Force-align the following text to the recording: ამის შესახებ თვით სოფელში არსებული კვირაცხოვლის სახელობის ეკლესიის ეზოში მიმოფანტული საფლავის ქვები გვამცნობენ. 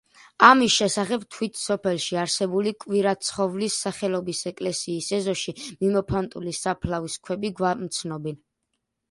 ამის 0.45 0.75
შესახებ 0.75 1.25
თვით 1.35 1.59
სოფელში 1.63 2.17
არსებული 2.21 2.73
კვირაცხოვლის 2.85 3.77
სახელობის 3.85 4.41
ეკლესიის 4.53 5.11
ეზოში 5.19 5.55
მიმოფანტული 5.69 6.57
საფლავის 6.63 7.21
ქვები 7.29 7.55
გვამცნობენ. 7.63 8.43